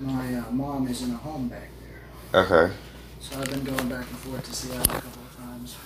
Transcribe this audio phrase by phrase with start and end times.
[0.00, 1.68] my uh, mom is in a home back
[2.32, 2.42] there.
[2.42, 2.74] Okay.
[3.20, 5.76] So I've been going back and forth to Seattle a couple of times.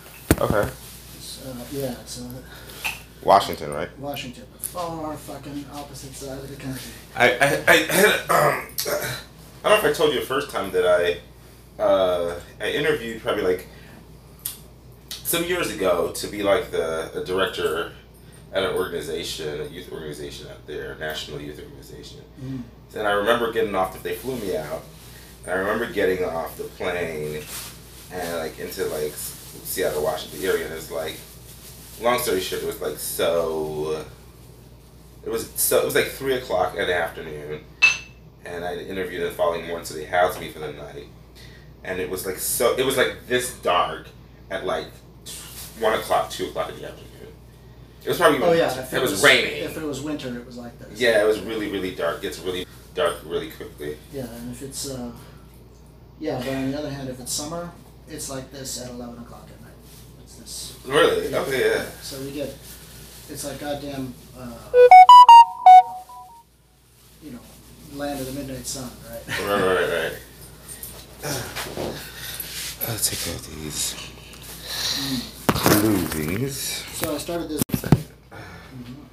[0.40, 0.70] Okay.
[1.20, 2.28] So, yeah, so
[3.22, 3.96] Washington, right?
[3.98, 6.92] Washington, the far fucking opposite side of the country.
[7.16, 8.68] I I, I had um,
[9.64, 13.22] I don't know if I told you the first time that I uh, I interviewed
[13.22, 13.66] probably like
[15.10, 17.92] some years ago to be like the a director
[18.52, 22.20] at an organization, a youth organization out there, national youth organization.
[22.42, 22.62] Mm.
[22.96, 23.92] And I remember getting off.
[23.94, 24.82] The, they flew me out.
[25.44, 27.42] And I remember getting off the plane
[28.12, 31.16] and like into like Seattle, Washington area, and it's like,
[32.00, 34.04] long story short, it was like so.
[35.24, 37.64] It was so it was like three o'clock in the afternoon,
[38.44, 41.06] and I interviewed the following morning, so they housed me for the night,
[41.84, 44.06] and it was like so it was like this dark
[44.50, 44.86] at like
[45.80, 47.17] one o'clock, two o'clock in the afternoon.
[48.08, 49.64] It was probably Oh yeah, if it, was, raining.
[49.64, 50.98] If it was winter, it was like this.
[50.98, 52.16] yeah, it was really really dark.
[52.16, 53.98] It gets really dark really quickly.
[54.14, 55.12] Yeah, and if it's uh,
[56.18, 57.70] yeah, but on the other hand, if it's summer,
[58.08, 59.74] it's like this at eleven o'clock at night.
[60.22, 60.78] It's this.
[60.86, 61.34] Really?
[61.34, 61.84] Okay, yeah.
[62.00, 62.56] So we get,
[63.28, 64.54] it's like goddamn, uh,
[67.22, 67.40] you know,
[67.92, 69.38] land of the midnight sun, right?
[69.46, 70.12] Right, right, right.
[72.88, 73.94] I'll take out these
[75.48, 76.56] clothings.
[76.96, 77.67] So I started this.
[78.78, 79.04] Mhm.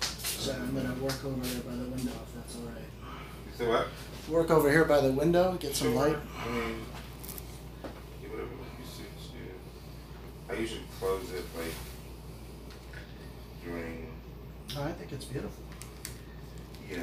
[0.00, 2.90] So I'm gonna work over there by the window, if that's all right.
[3.58, 3.88] So what?
[4.28, 6.16] Work over here by the window, get some light.
[6.16, 6.84] I mean,
[8.22, 10.54] yeah, whatever you suits you.
[10.54, 11.72] I usually close it like
[13.64, 14.06] during,
[14.76, 15.62] Oh, I think it's beautiful.
[16.90, 16.98] yeah.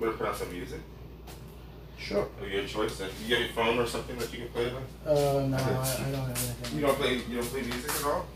[0.00, 0.80] Want to put on some music?
[1.98, 2.26] Sure.
[2.40, 2.96] Of your choice.
[2.96, 4.82] Do you have your phone or something that you can play with?
[5.06, 5.12] Uh,
[5.46, 6.78] no, I, I don't have anything.
[6.78, 7.14] You don't play.
[7.28, 8.26] You don't play music at all.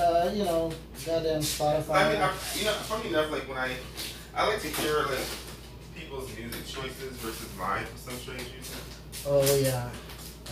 [0.00, 0.72] Uh, you know,
[1.04, 1.90] goddamn Spotify.
[1.90, 3.72] I mean, I, you know, funny enough, like when I,
[4.34, 5.18] I like to hear like
[5.94, 8.78] people's music choices versus mine for some strange reason.
[9.26, 9.90] oh yeah.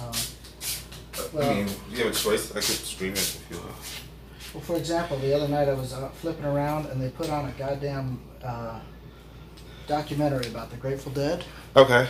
[0.01, 0.13] Um,
[1.33, 2.51] Well- I mean, you have a choice.
[2.51, 3.71] I could stream it if you want.
[4.53, 7.47] well, for example, the other night I was out flipping around and they put on
[7.49, 8.81] a goddamn uh,
[9.87, 11.45] documentary about the Grateful Dead,
[11.77, 12.09] Okay.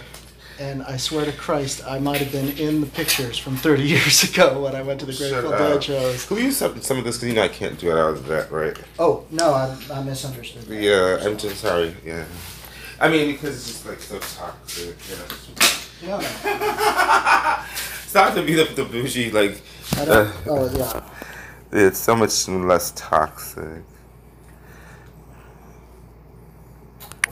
[0.58, 4.22] and I swear to Christ, I might have been in the pictures from 30 years
[4.24, 5.58] ago when I went to the Shut Grateful up.
[5.58, 6.26] Dead shows.
[6.26, 7.18] Can we use some, some of this?
[7.18, 8.76] Cause you know I can't do it out of that, right?
[8.98, 10.62] Oh no, I, I misunderstood.
[10.62, 10.74] that.
[10.82, 11.94] Yeah, I'm just sorry.
[12.04, 12.24] Yeah.
[12.98, 14.96] I mean, because it's just like so toxic.
[15.10, 16.08] Yeah.
[16.08, 16.18] know.
[16.18, 17.64] No, no.
[18.06, 19.60] Stop to be the, the bougie like.
[19.98, 20.26] I don't.
[20.28, 21.02] Uh, oh yeah.
[21.72, 23.82] It's so much less toxic.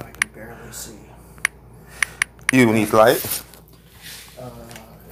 [0.01, 0.11] I
[0.75, 1.07] can barely
[2.51, 2.57] see.
[2.57, 3.43] You need light.
[4.41, 4.51] Uh,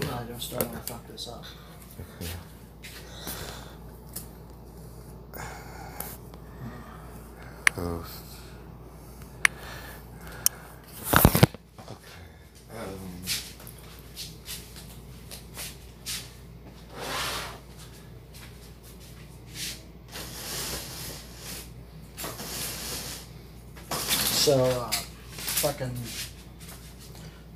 [0.00, 1.44] yeah, I just don't want to fuck this up.
[7.78, 8.04] Oh.
[12.70, 13.24] Um,
[24.42, 25.01] So, uh,
[25.62, 25.94] fucking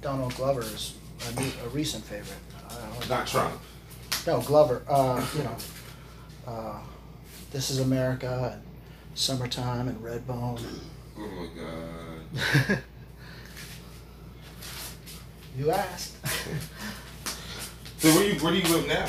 [0.00, 0.94] Donald Glover is
[1.28, 2.38] a, new, a recent favorite.
[2.70, 2.76] Uh,
[3.08, 3.60] not Trump.
[4.28, 4.84] No, Glover.
[4.88, 5.56] Uh, you know,
[6.46, 6.78] uh,
[7.50, 8.62] This is America and
[9.16, 10.60] Summertime and Redbone.
[11.18, 11.48] Oh my
[12.68, 12.78] god.
[15.58, 16.14] you asked.
[17.98, 19.06] So where you where do you live now?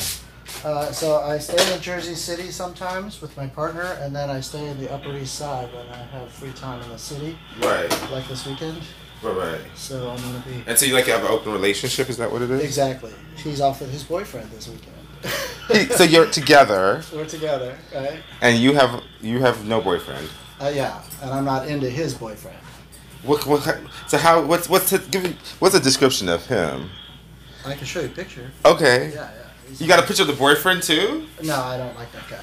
[0.67, 4.67] Uh, so I stay in Jersey City sometimes with my partner, and then I stay
[4.67, 7.89] in the Upper East Side when I have free time in the city, Right.
[8.11, 8.81] like this weekend.
[9.23, 9.33] Right.
[9.37, 9.61] Right.
[9.75, 12.09] So I'm gonna be And so you like you have an open relationship?
[12.09, 12.61] Is that what it is?
[12.61, 13.13] exactly.
[13.37, 15.91] He's off with his boyfriend this weekend.
[15.93, 18.21] So you're together, We're together, right?
[18.41, 20.27] and you have you have no boyfriend.
[20.59, 22.57] Uh, yeah, and I'm not into his boyfriend.
[23.23, 26.89] What, what so how what's what's the, give me, what's a description of him?
[27.65, 28.51] I can show you a picture.
[28.65, 29.11] Okay.
[29.15, 29.46] Yeah, yeah.
[29.67, 31.27] He's- You got a picture of the boyfriend too?
[31.43, 32.39] No, I don't like that guy.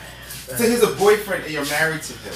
[0.56, 2.34] So he's a boyfriend and you're married to him.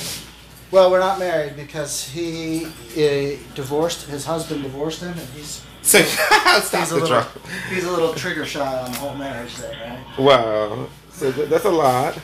[0.70, 4.06] Well, we're not married because he uh, divorced.
[4.06, 7.28] His husband divorced him, and he's So stop he's a little drop.
[7.70, 10.18] he's a little trigger shot on the whole marriage thing, right?
[10.18, 10.88] Wow.
[11.10, 12.18] So th- that's a lot.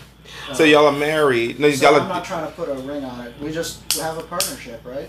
[0.53, 1.59] So y'all are married.
[1.59, 3.33] No, So y'all I'm not trying to put a ring on it.
[3.41, 5.09] We just have a partnership, right?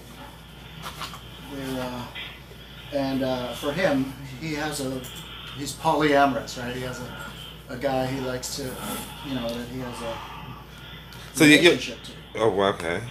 [1.54, 2.06] We're uh,
[2.94, 5.00] and uh, for him, he has a
[5.58, 6.74] he's polyamorous, right?
[6.76, 7.18] He has a,
[7.70, 8.64] a guy he likes to,
[9.28, 10.18] you know, that he has a
[11.34, 12.12] So you- you- relationship to.
[12.40, 13.02] Oh, well, okay.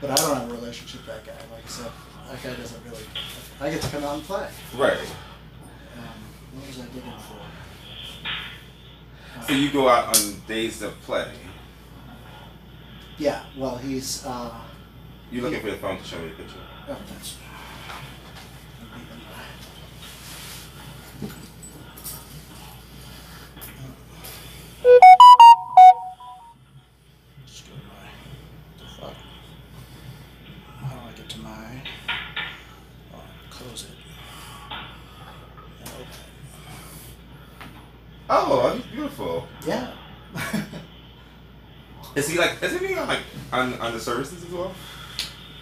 [0.00, 1.32] But I don't have a relationship with that guy.
[1.54, 1.90] Like I said,
[2.30, 3.04] that guy doesn't really.
[3.60, 4.48] I get to come out and play.
[4.74, 4.98] Right.
[4.98, 7.36] what was I digging for?
[9.46, 11.30] So you go out on days to play.
[13.18, 14.24] Yeah, well, he's.
[14.24, 14.50] Uh,
[15.30, 16.56] You looking for the phone to show me the picture?
[16.88, 17.36] oh, that's.
[42.16, 42.60] Is he like?
[42.62, 43.20] Is he on like
[43.52, 44.74] on, on the services as well?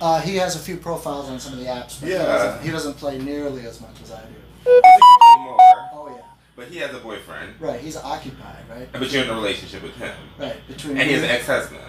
[0.00, 2.24] uh, he has a few profiles on some of the apps, but he, Yeah.
[2.24, 4.34] doesn't, he doesn't play nearly as much as I do.
[4.66, 5.56] I he more,
[5.92, 6.22] Oh yeah.
[6.56, 7.54] but he has a boyfriend.
[7.60, 8.88] Right, he's occupied, right?
[8.92, 11.80] But you're in a relationship with him, Right, between and he has an ex-husband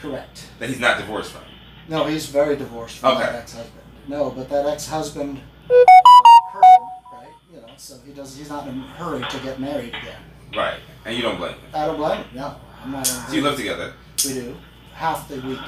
[0.00, 0.48] correct.
[0.58, 1.42] that he's not divorced from.
[1.88, 3.82] No, he's very divorced from that ex-husband.
[4.08, 6.82] No, but that ex-husband hurt him,
[7.12, 7.28] right?
[7.52, 8.36] You know, so he does.
[8.36, 10.22] He's not in a hurry to get married again.
[10.56, 11.60] Right, and you don't blame him.
[11.74, 12.26] I don't blame him.
[12.34, 13.08] No, I'm not.
[13.08, 13.94] In a So you live together
[14.26, 14.56] We do
[14.94, 15.58] half the week.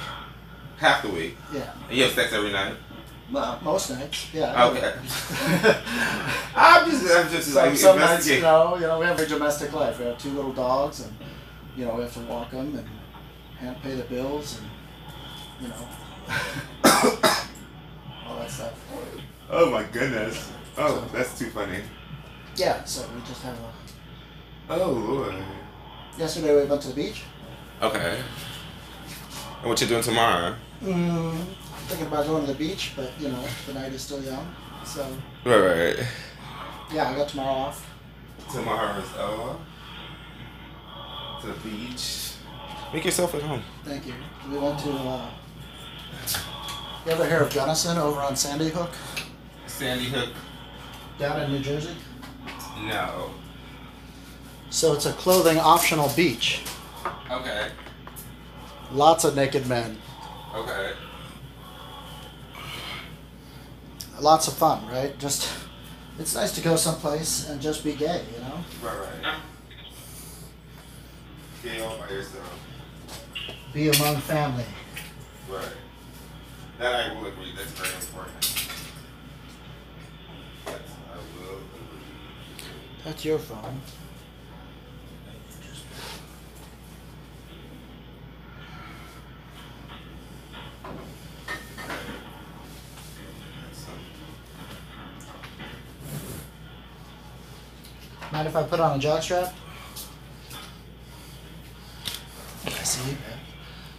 [0.77, 2.75] half the week, Yeah, and you have sex every night.
[3.33, 4.29] well, most nights.
[4.33, 4.67] Yeah.
[4.67, 4.93] Okay.
[6.57, 9.27] I'm just, I'm just some, like some nights, you know, you know, we have a
[9.27, 9.99] domestic life.
[9.99, 11.13] We have two little dogs, and
[11.77, 12.89] you know, we have to walk them and
[13.59, 14.71] hand pay the bills, and
[15.63, 15.89] you know,
[18.27, 18.75] all that stuff.
[19.51, 20.53] Oh my goodness.
[20.77, 21.79] Oh, that's too funny.
[22.57, 23.73] Yeah, so we just have a.
[24.71, 25.35] Oh lord.
[26.19, 27.23] Yesterday we went to the beach.
[27.83, 28.21] Okay.
[29.61, 30.55] And what you doing tomorrow?
[30.83, 31.37] Mm, I'm
[31.89, 34.55] thinking about going to the beach, but you know the night is still young.
[34.85, 35.07] So
[35.45, 36.07] Right, right.
[36.93, 37.91] yeah, I got tomorrow off.
[38.53, 39.61] Tomorrow is oh.
[41.41, 42.33] To the beach.
[42.93, 43.63] Make yourself at home.
[43.85, 44.15] Thank you.
[44.51, 44.91] We went to.
[44.93, 45.31] Uh,
[47.07, 48.91] you ever hear of Gunnison over on Sandy Hook,
[49.67, 50.31] Sandy Hook.
[51.19, 51.95] down in New Jersey?
[52.87, 53.31] No.
[54.71, 56.63] So it's a clothing optional beach.
[57.35, 57.71] Okay.
[58.93, 59.99] Lots of naked men.
[60.55, 60.93] Okay.
[64.21, 65.19] Lots of fun, right?
[65.19, 65.51] Just
[66.19, 68.65] it's nice to go someplace and just be gay, you know.
[68.83, 69.35] Right, right.
[71.65, 72.61] Gay all by yourself.
[73.73, 74.65] Be among family.
[75.51, 75.65] Right.
[76.79, 77.53] That I will agree.
[77.57, 78.69] That's very important.
[80.67, 80.81] Yes,
[81.13, 82.05] I will agree.
[83.05, 83.81] That's your phone.
[93.67, 93.95] That's, um,
[98.33, 99.53] Mind if I put on a jockstrap?
[102.67, 103.39] I see you, man.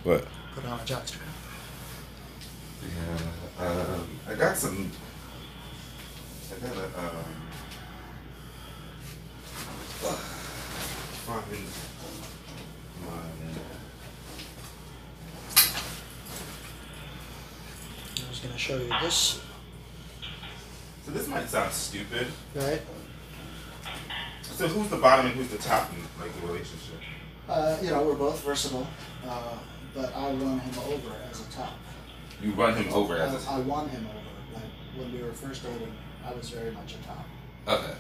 [0.03, 0.25] What?
[0.53, 1.27] Put on a jockstrap.
[2.81, 4.89] Yeah, um, I got some.
[6.55, 7.25] I got a um.
[11.25, 11.43] Find
[13.03, 13.11] my.
[18.25, 19.41] I was gonna show you this,
[21.05, 22.27] So this might sound stupid.
[22.55, 22.81] right?
[24.55, 26.95] So who's the bottom and who's the top in like the relationship?
[27.49, 28.87] Uh, you know, we're both versatile,
[29.27, 29.57] uh,
[29.93, 31.73] but I won him over as a top.
[32.41, 34.19] You run him over I, as I won him over.
[34.53, 34.63] Like
[34.97, 35.93] when we were first dating,
[36.25, 37.25] I was very much a top.
[37.67, 37.95] Okay.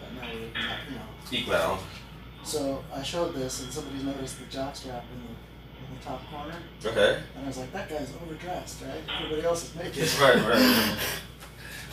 [0.00, 1.06] but now we're not, you know.
[1.54, 1.78] Equal.
[2.42, 5.30] So I showed this, and somebody noticed the jockstrap in the
[5.78, 7.22] in the top corner, Okay.
[7.36, 9.02] and I was like, that guy's overdressed, right?
[9.22, 10.08] Everybody else is naked.
[10.20, 10.96] Right, right.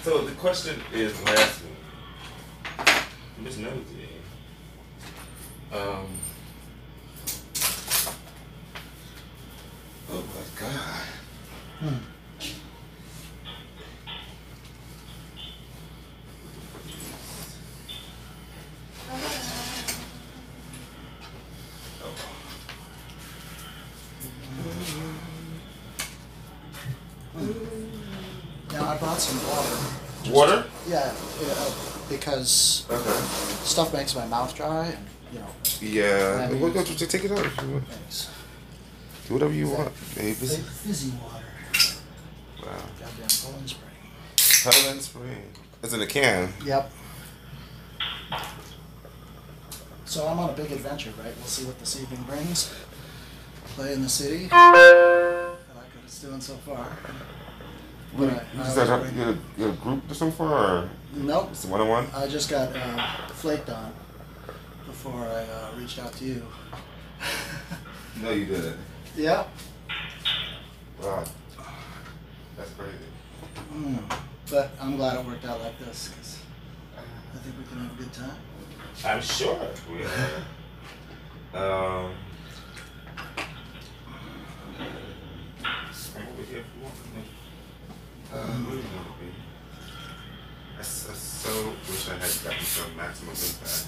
[0.04, 1.62] So the question is last
[3.38, 3.44] one.
[3.44, 4.08] Miss Nosy.
[5.72, 6.08] Um.
[10.10, 11.06] Oh my God.
[11.80, 11.96] Hmm.
[22.04, 22.14] Oh.
[28.74, 29.78] Now I brought some water.
[30.24, 30.66] Just- Water?
[30.90, 31.70] Yeah, yeah,
[32.38, 33.66] because Okay.
[33.66, 35.48] stuff makes my mouth dry, and you know,
[35.82, 36.50] Yeah.
[36.50, 37.40] What, what, what, take it out.
[37.46, 37.88] if you want.
[37.88, 38.30] things.
[39.28, 40.34] Do whatever you want, baby.
[40.34, 41.44] Fizz- Fizzy water.
[42.64, 42.72] Wow.
[43.00, 44.74] Goddamn Poland Spring.
[44.84, 45.54] Helen Spring.
[45.84, 46.54] It's in a can.
[46.66, 46.92] Yep.
[50.06, 51.34] So I'm on a big adventure, right?
[51.38, 52.74] We'll see what this evening brings.
[53.76, 54.48] Play in the city.
[54.52, 56.88] I like what it's doing so far.
[58.18, 60.78] You But I- I just always you got a, you got a group so far,
[60.78, 61.50] or Nope.
[61.52, 62.08] it's one on one?
[62.14, 63.92] I just got uh, flaked on
[64.86, 66.46] before I uh, reached out to you.
[68.22, 68.78] No, you didn't.
[69.16, 69.44] yeah.
[71.00, 71.24] Wow.
[72.58, 72.98] That's crazy.
[73.72, 74.00] Mm.
[74.50, 76.40] But I'm glad it worked out like this because
[76.98, 78.38] I think we can have a good time?
[79.06, 79.60] I'm sure
[79.92, 80.44] we are.
[81.54, 82.14] Um,
[86.16, 87.22] I'm over here if you want me.
[88.34, 89.32] Uh, where do you want to be?
[91.48, 93.88] I, s- I so wish I had gotten some maximum impact.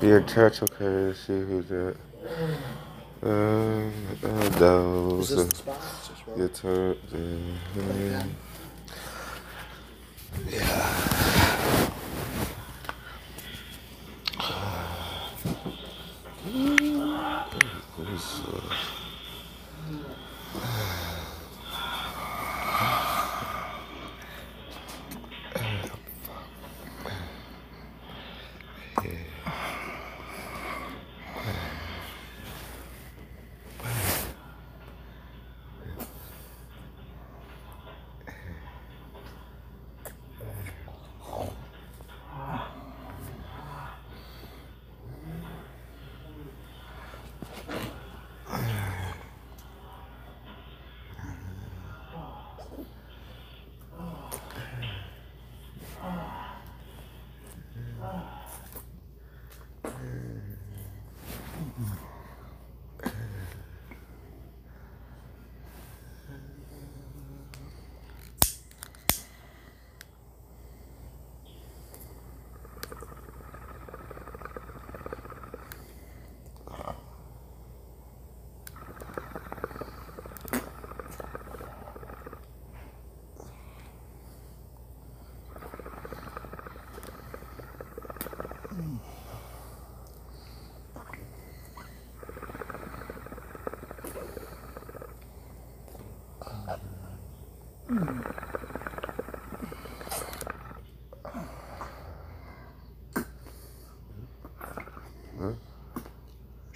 [0.00, 1.96] Be in touch, okay, let's see who's that.
[3.22, 3.92] Um,
[4.24, 5.30] uh, those.
[5.32, 5.76] Is this the spot?
[6.02, 8.36] Is this where- Your turn.
[10.38, 10.96] Yeah.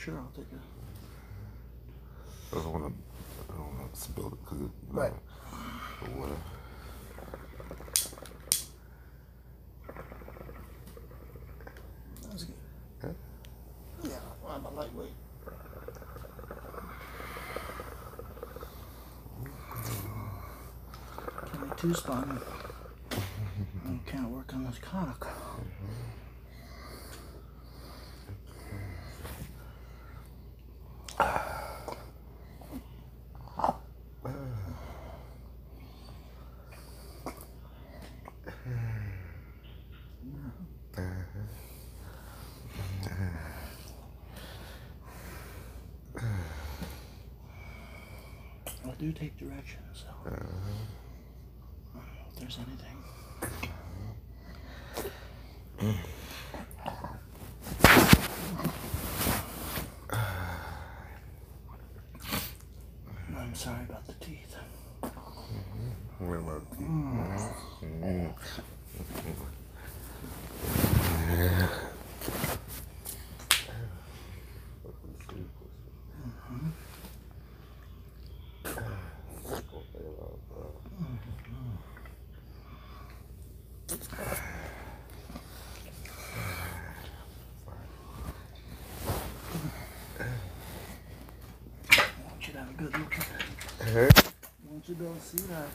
[0.04, 0.60] Sure, I'll take it.
[2.52, 2.92] I don't want to.
[3.50, 4.70] I don't want to spill it because it.
[4.90, 5.12] Right.
[6.02, 6.36] The water.
[12.20, 12.54] That was good.
[13.00, 13.08] Huh?
[14.02, 14.10] Yeah,
[14.42, 15.16] well, I'm a lightweight.
[21.50, 22.40] Twenty-two spun.
[23.10, 25.28] I can't work on this cock.
[48.86, 52.00] I do take directions, so uh-huh.
[52.30, 52.96] if there's anything.
[63.36, 64.56] I'm sorry about the teeth.
[66.18, 66.62] What about
[92.56, 93.26] I you a good look at it.
[93.82, 94.08] Huh?
[94.14, 95.68] I want you be able to see that.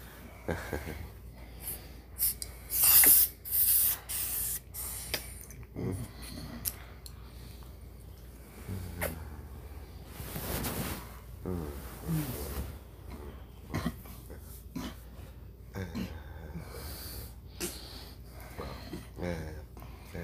[19.21, 20.21] Yeah.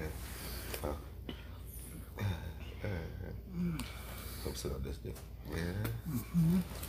[0.84, 0.96] Oh.
[4.44, 5.14] Come sit on this thing.
[6.16, 6.22] Yeah.
[6.32, 6.85] Got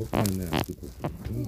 [0.00, 1.47] わからないってこと。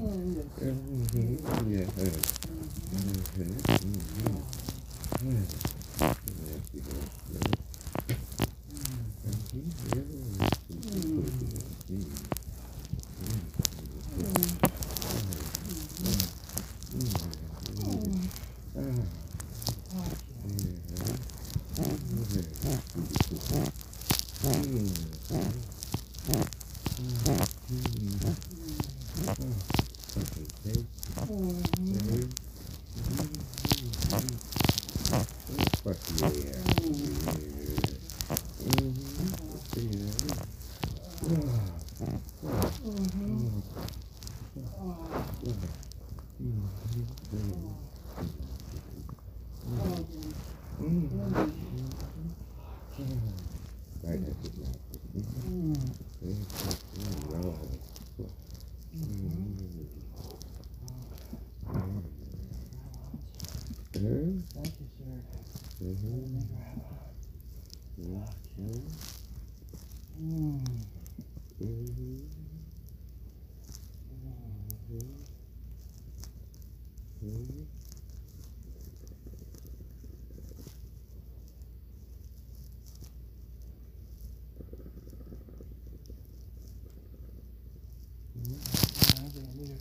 [47.33, 47.90] 嗯。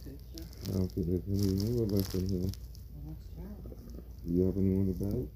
[0.10, 2.52] I don't think there's any more left in here.
[4.26, 5.30] You have any on the back?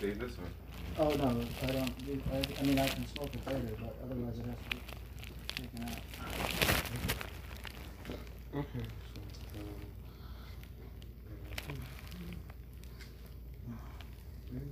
[0.00, 0.50] Save this one.
[0.98, 1.92] Oh, no, I don't,
[2.32, 4.80] I, I mean, I can smoke it later, but otherwise it has to be
[5.56, 6.00] taken out.
[8.54, 8.86] Okay.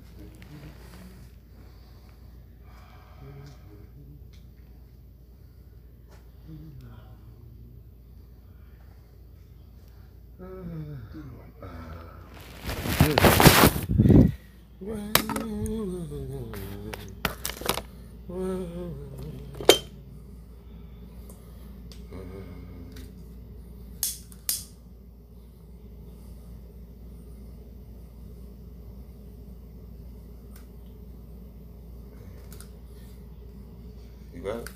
[34.38, 34.70] You got it?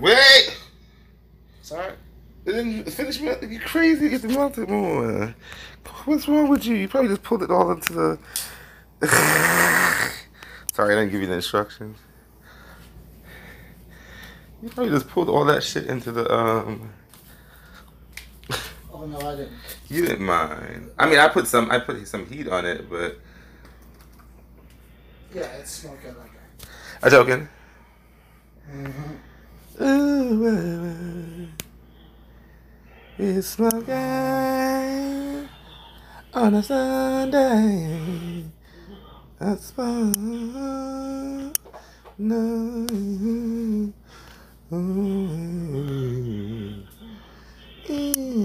[0.00, 0.58] Wait!
[1.62, 1.92] Sorry.
[2.94, 3.52] Finish melting.
[3.52, 4.08] You crazy?
[4.08, 5.34] Get melt it more.
[6.04, 6.76] What's wrong with you?
[6.76, 8.18] You probably just pulled it all into the.
[10.72, 11.98] Sorry, I didn't give you the instructions.
[14.62, 16.92] You probably just pulled all that shit into the um.
[18.92, 19.52] Oh no, I didn't.
[19.88, 20.90] You didn't mind.
[21.00, 21.68] I mean, I put some.
[21.68, 23.18] I put some heat on it, but.
[25.34, 26.30] Yeah, it's smoking like
[27.02, 27.48] I'm joking.
[28.70, 29.82] Mm-hmm.
[29.82, 31.19] Ooh, ooh, ooh.
[33.22, 33.86] It's smoking
[36.32, 38.44] on a Sunday.
[39.38, 41.52] That's fun.
[42.16, 42.86] No.
[44.72, 46.82] Ooh.
[47.86, 48.40] To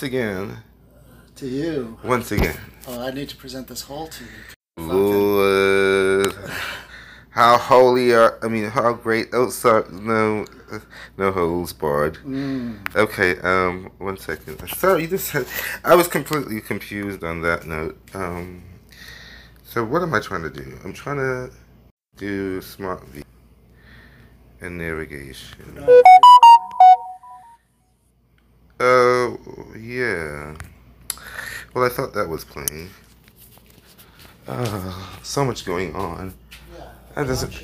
[0.00, 0.56] Once again,
[1.36, 1.98] To you.
[2.02, 2.56] once again.
[2.88, 4.30] Oh, I need to present this whole to you.
[4.78, 6.34] Lord,
[7.28, 9.26] how holy are I mean how great?
[9.34, 10.46] Oh, sorry, no,
[11.18, 12.16] no holes barred.
[12.24, 12.78] Mm.
[12.96, 14.66] Okay, um, one second.
[14.70, 15.44] Sorry, you just said
[15.84, 17.98] I was completely confused on that note.
[18.14, 18.62] Um,
[19.64, 20.78] so what am I trying to do?
[20.82, 21.50] I'm trying to
[22.16, 23.22] do smart V
[24.62, 25.84] and navigation.
[28.82, 29.38] Oh,
[29.78, 30.54] yeah.
[31.74, 32.88] Well, I thought that was playing.
[34.48, 36.32] Uh, so much going on.
[36.74, 36.84] Yeah.
[37.14, 37.62] That doesn't.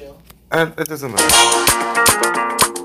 [0.51, 2.76] Uh, it doesn't matter.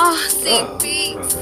[0.00, 1.34] Oh, sick beats.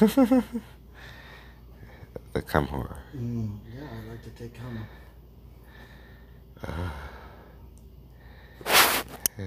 [2.32, 2.96] the cum horror.
[3.14, 4.86] Mm, yeah, I like to take cum.
[6.66, 6.90] Uh,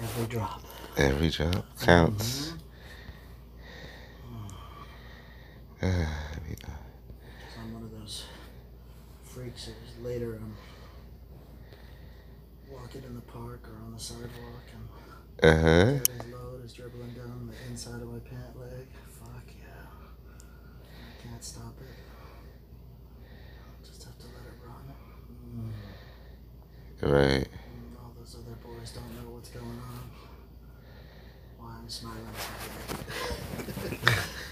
[0.00, 0.62] every drop.
[0.96, 1.84] Every drop mm-hmm.
[1.84, 2.52] counts.
[4.24, 4.54] Mm-hmm.
[5.82, 5.88] Uh,
[6.48, 6.76] yeah.
[7.60, 8.26] I'm one of those
[9.24, 9.74] freaks that
[10.08, 10.54] later um,
[12.68, 15.13] I'm walking in the park or on the sidewalk and.
[15.42, 15.92] Uh huh.
[16.32, 18.86] Load is dribbling down the inside of my pant leg.
[19.18, 19.86] Fuck yeah.
[20.82, 21.86] I can't stop it.
[23.24, 24.86] I'll just have to let it run.
[25.56, 27.12] Mm.
[27.12, 27.48] Right.
[27.48, 30.10] And all those other boys don't know what's going on.
[31.58, 32.28] Why I'm smiling.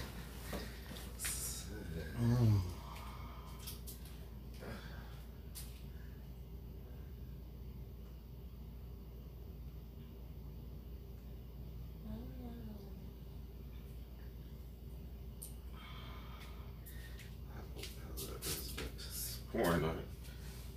[19.53, 19.91] Porn, right?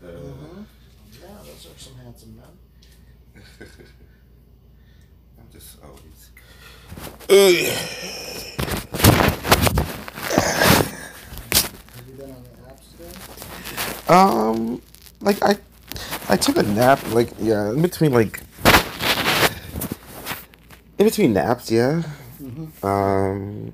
[0.04, 0.64] Uh, Mhm.
[1.20, 2.52] Yeah, those are some handsome men.
[5.38, 6.30] I'm just always.
[10.36, 14.12] Have you been on the apps today?
[14.12, 14.82] Um,
[15.20, 15.56] like I,
[16.28, 17.00] I took a nap.
[17.12, 18.40] Like yeah, in between like,
[20.98, 21.70] in between naps.
[21.70, 22.02] Yeah.
[22.42, 22.86] Mm-hmm.
[22.86, 23.72] Um,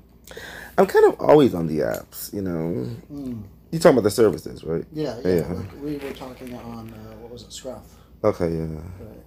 [0.77, 2.33] I'm kind of always on the apps.
[2.33, 3.43] You know, Mm.
[3.73, 4.85] You talking about the services, right?
[4.93, 5.35] Yeah, yeah.
[5.35, 5.47] Yeah.
[5.47, 7.83] Like we were talking on uh, what was it, Scruff?
[8.23, 8.49] Okay.
[8.49, 8.61] Yeah.
[8.63, 9.23] Right.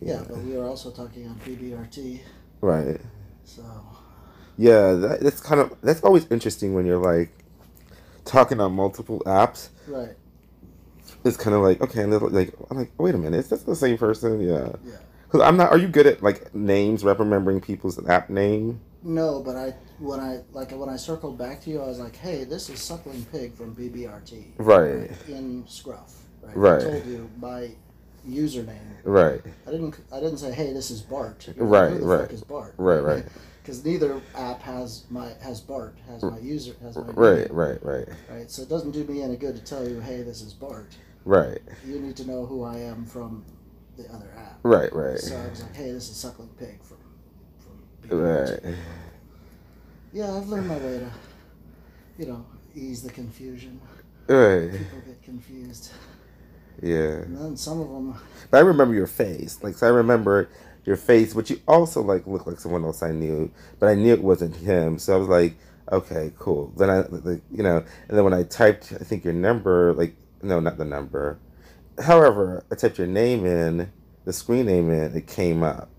[0.00, 2.20] Yeah, but we were also talking on BBRT.
[2.60, 3.00] Right.
[3.44, 3.62] So
[4.56, 4.92] Yeah.
[4.94, 7.30] That, that's kind of that's always interesting when you're like
[8.24, 9.68] talking on multiple apps.
[9.86, 10.16] right,
[11.24, 13.62] It's kind of like okay, and they're like I'm like wait a minute, is this
[13.62, 14.40] the same person?
[14.40, 14.72] Yeah.
[14.84, 14.96] yeah.
[15.24, 15.70] Because I'm not.
[15.70, 18.80] Are you good at like names, remembering people's app name?
[19.02, 22.16] No, but I when I like when I circled back to you, I was like,
[22.16, 25.10] "Hey, this is Suckling Pig from BBRT." Right.
[25.28, 26.16] In Scruff.
[26.42, 26.56] Right.
[26.56, 26.80] Right.
[26.80, 27.70] I told you my
[28.28, 28.96] username.
[29.04, 29.40] Right.
[29.66, 29.98] I didn't.
[30.12, 32.20] I didn't say, "Hey, this is Bart." You're Right, Who the right.
[32.22, 32.74] fuck is Bart?
[32.76, 33.24] Right, right.
[33.62, 37.48] Because neither app has my has Bart has my user has my Right.
[37.48, 37.84] name, Right.
[37.84, 38.08] Right.
[38.30, 38.50] right.
[38.50, 41.60] So it doesn't do me any good to tell you, "Hey, this is Bart." Right.
[41.86, 43.44] You need to know who I am from
[43.98, 44.58] the other app.
[44.62, 44.90] Right.
[44.94, 45.18] Right.
[45.18, 46.96] So I was like, "Hey, this is Suckling Pig from
[48.08, 48.74] from BBRT." Right.
[50.12, 51.10] Yeah, I've learned my way to,
[52.18, 52.44] you know,
[52.74, 53.80] ease the confusion.
[54.26, 54.70] Right.
[54.72, 55.90] People get confused,
[56.82, 57.22] Yeah.
[57.22, 58.14] and then some of them.
[58.50, 59.58] But I remember your face.
[59.62, 60.48] Like, so I remember
[60.84, 64.12] your face, but you also like look like someone else I knew, but I knew
[64.12, 64.98] it wasn't him.
[64.98, 65.56] So I was like,
[65.92, 66.72] okay, cool.
[66.76, 67.78] Then I, like, you know,
[68.08, 71.38] and then when I typed, I think your number, like, no, not the number.
[71.98, 73.90] However, I typed your name in,
[74.24, 75.90] the screen name in, it came up.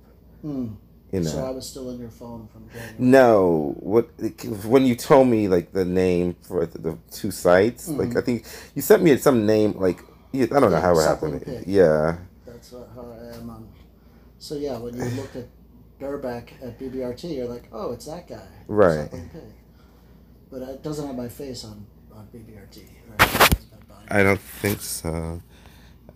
[0.41, 0.67] Hmm.
[1.11, 1.29] You know.
[1.29, 2.95] So I was still in your phone from January.
[2.99, 4.09] No, what
[4.65, 8.17] when you told me like the name for the, the two sites, like Mhm.
[8.17, 8.45] I think
[8.75, 10.03] you sent me some name like
[10.33, 11.43] I don't know Yeah, how it happened.
[11.43, 11.63] Pig.
[11.65, 13.67] Yeah, That's what, how I am on.
[14.37, 15.47] So yeah, when you looked at
[15.99, 18.47] Durback at BBRT, you're like, oh, it's that guy.
[18.67, 19.09] Right.
[20.51, 22.83] But it doesn't have my face on on BBRT.
[23.09, 23.51] Right?
[23.51, 24.07] It's my body.
[24.09, 25.41] I don't think so.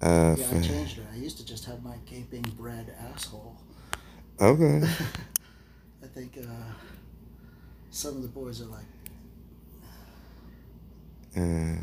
[0.01, 1.05] Uh, yeah, I changed it.
[1.11, 3.57] I used to just have my gaping bread asshole.
[4.39, 4.81] Okay.
[6.03, 6.73] I think uh,
[7.89, 8.85] some of the boys are like,
[11.35, 11.75] Uh,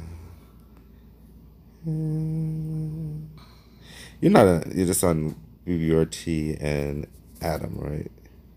[1.85, 3.27] mm,
[4.21, 5.35] you're not a, you're just on
[5.67, 7.07] BBRT and
[7.43, 8.11] Adam, right?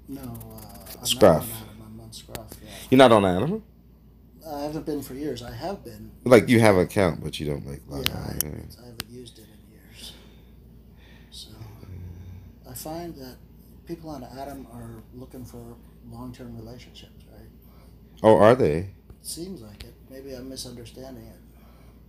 [0.08, 1.50] no, uh, I'm Scruff.
[1.50, 2.48] not on Adam, I'm on Scruff.
[2.64, 2.70] Yeah.
[2.92, 3.64] You're not on Adam.
[4.48, 5.42] I haven't been for years.
[5.42, 6.12] I have been.
[6.26, 8.32] Like you have an account, but you don't like Yeah, I.
[8.32, 10.14] I haven't used it in years.
[11.32, 11.50] So
[12.70, 13.38] I find that
[13.96, 15.76] people on Adam are looking for
[16.10, 17.48] long-term relationships, right?
[18.24, 18.90] Oh, are they?
[19.22, 19.94] Seems like it.
[20.10, 21.38] Maybe I'm misunderstanding it.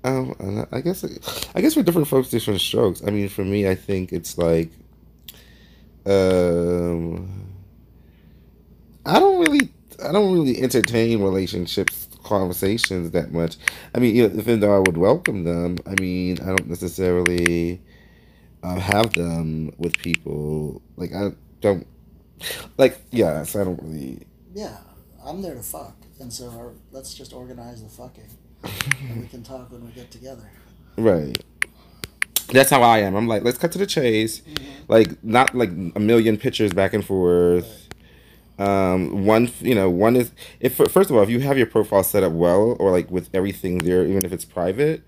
[0.06, 1.04] Um, I guess
[1.54, 3.02] I guess for different folks, different strokes.
[3.06, 4.70] I mean, for me, I think it's like,
[6.06, 7.54] um,
[9.04, 9.70] I don't really,
[10.02, 13.56] I don't really entertain relationships conversations that much.
[13.94, 17.82] I mean, you know, even though I would welcome them, I mean, I don't necessarily
[18.62, 20.82] uh, have them with people.
[20.96, 21.32] Like I
[21.64, 21.86] don't,
[22.76, 24.26] like yes, I don't really.
[24.54, 24.76] Yeah,
[25.24, 28.28] I'm there to fuck, and so our, let's just organize the fucking,
[29.08, 30.50] and we can talk when we get together.
[30.96, 31.42] Right.
[32.52, 33.16] That's how I am.
[33.16, 34.42] I'm like, let's cut to the chase.
[34.86, 37.88] Like, not like a million pictures back and forth.
[38.58, 42.04] Um, one, you know, one is if first of all, if you have your profile
[42.04, 45.02] set up well, or like with everything there, even if it's private,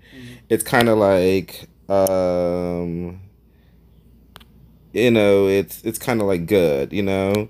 [0.49, 3.21] it's kind of like, um,
[4.97, 7.49] you know, it's it's kind of like good, you know.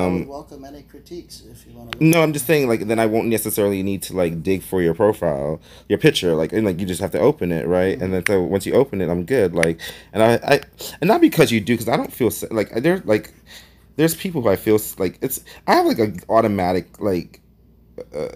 [0.00, 1.98] I Um, would welcome any critiques if you want to.
[2.00, 4.94] no, I'm just saying like then I won't necessarily need to like dig for your
[4.94, 8.00] profile, your picture, like and like you just have to open it, right?
[8.00, 9.52] And then so once you open it, I'm good.
[9.54, 9.80] Like,
[10.12, 10.60] and I, I
[11.00, 13.32] and not because you do, because I don't feel like there's like
[13.96, 17.40] there's people who I feel like it's I have like a automatic like
[18.14, 18.28] uh,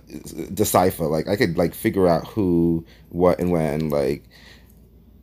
[0.55, 4.25] decipher like I could like figure out who, what, and when like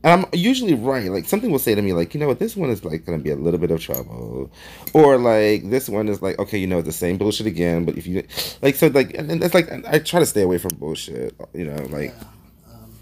[0.01, 1.11] And I'm usually right.
[1.11, 3.17] Like something will say to me, like, you know what, this one is like gonna
[3.17, 4.49] be a little bit of trouble,
[4.93, 7.83] or like this one is like, okay, you know, it's the same bullshit again.
[7.83, 8.23] But if you
[8.61, 11.35] like, so like, and then it's like I try to stay away from bullshit.
[11.53, 12.73] You know, like Yeah.
[12.73, 12.93] Um,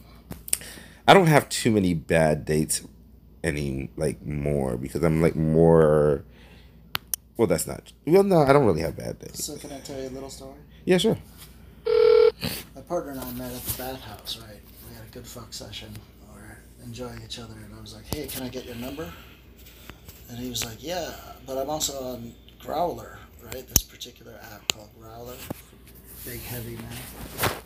[1.08, 2.82] I don't have too many bad dates
[3.43, 6.24] any like more because I'm like more.
[7.38, 7.93] Well, that's not.
[8.08, 9.43] Well, no, I don't really have bad dates.
[9.45, 10.58] so can I tell you a little story?
[10.86, 11.18] Yeah, sure.
[11.86, 14.60] My partner and I met at the bathhouse, right?
[14.89, 15.89] We had a good fuck session.
[16.84, 19.12] Enjoying each other, and I was like, "Hey, can I get your number?"
[20.30, 21.14] And he was like, "Yeah,
[21.46, 23.68] but I'm also on Growlr, right?
[23.68, 25.36] This particular app called Growlr,
[26.26, 26.98] big heavy man."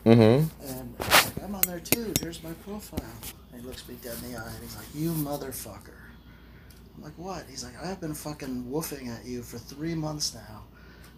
[0.05, 0.65] Mm-hmm.
[0.67, 2.13] And I was like, "I'm on there too.
[2.19, 2.99] Here's my profile."
[3.51, 6.01] And he looks me dead in the eye, and he's like, "You motherfucker."
[6.97, 10.63] I'm like, "What?" He's like, "I've been fucking woofing at you for three months now,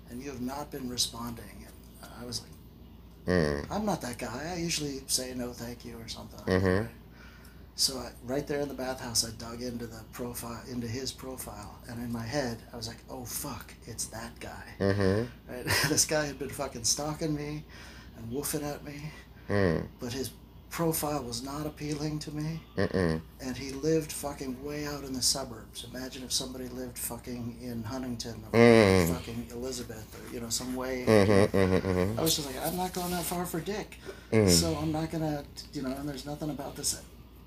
[0.09, 1.67] and you have not been responding."
[2.01, 2.49] And I was like.
[3.25, 3.65] Mm.
[3.71, 4.51] I'm not that guy.
[4.53, 6.41] I usually say no, thank you, or something.
[6.41, 6.89] Mhm.
[7.75, 11.79] So I, right there in the bathhouse, I dug into the profile, into his profile,
[11.89, 15.51] and in my head, I was like, "Oh fuck, it's that guy." Mm-hmm.
[15.51, 15.65] Right?
[15.89, 17.63] this guy had been fucking stalking me
[18.17, 19.01] and woofing at me,
[19.49, 19.87] Mm.
[19.99, 20.29] but his
[20.69, 23.21] profile was not appealing to me, Mm-mm.
[23.41, 25.85] and he lived fucking way out in the suburbs.
[25.93, 29.13] Imagine if somebody lived fucking in Huntington or Mm.
[29.13, 31.05] fucking Elizabeth or you know some way.
[31.07, 31.57] Mm-hmm.
[31.57, 31.87] Mm-hmm.
[31.89, 32.19] Mm-hmm.
[32.19, 33.97] I was just like, I'm not going that far for dick.
[34.31, 34.47] Mm.
[34.49, 35.43] So I'm not gonna,
[35.73, 37.01] you know, and there's nothing about this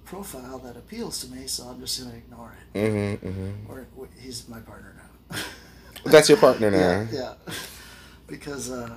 [0.06, 2.78] profile that appeals to me, so I'm just gonna ignore it.
[2.78, 3.28] Mm-hmm.
[3.28, 3.70] Mm-hmm.
[3.70, 3.86] Or
[4.18, 4.94] he's my partner
[5.30, 5.38] now.
[6.04, 7.06] That's your partner now.
[7.12, 7.34] yeah.
[8.26, 8.96] Because uh,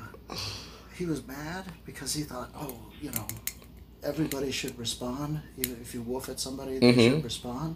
[0.96, 3.28] he was mad because he thought, oh, you know,
[4.04, 5.42] everybody should respond.
[5.58, 7.10] Even if you woof at somebody, they Mhm.
[7.12, 7.76] should respond.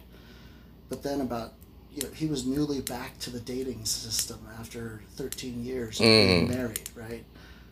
[0.90, 1.54] But then about.
[1.96, 6.48] You know, he was newly back to the dating system after 13 years of being
[6.48, 6.50] Mm.
[6.50, 7.24] married, right?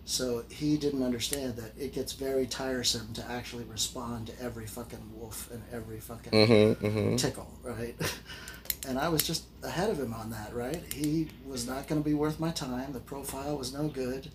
[0.05, 5.11] So he didn't understand that it gets very tiresome to actually respond to every fucking
[5.15, 6.85] wolf and every fucking Mm-hmm.
[6.85, 7.15] Mm-hmm.
[7.17, 7.95] tickle, right?
[8.87, 10.81] And I was just ahead of him on that, right?
[10.91, 12.93] He was not going to be worth my time.
[12.93, 14.31] The profile was no good.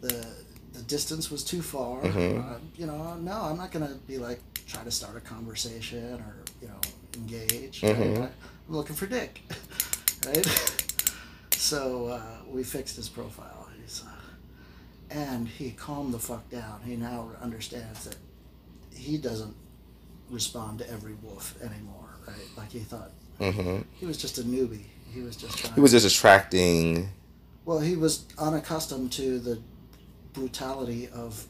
[0.00, 0.24] The
[0.72, 2.00] the distance was too far.
[2.02, 2.38] Mhm.
[2.38, 6.14] Uh, you know, no, I'm not going to be like try to start a conversation
[6.20, 6.80] or you know
[7.16, 7.82] engage.
[7.82, 7.96] right?
[7.96, 8.18] Mhm.
[8.22, 9.40] I, I'm looking for dick,
[10.26, 10.46] right?
[11.56, 13.59] so uh, we fixed his profile.
[15.10, 16.80] And he calmed the fuck down.
[16.84, 18.16] He now understands that
[18.94, 19.54] he doesn't
[20.30, 22.36] respond to every wolf anymore, right?
[22.56, 23.80] Like he thought Mm-hmm.
[23.98, 24.84] he was just a newbie.
[25.14, 27.08] He was just trying He was just attracting.
[27.64, 29.58] well, he was unaccustomed to the
[30.34, 31.46] brutality of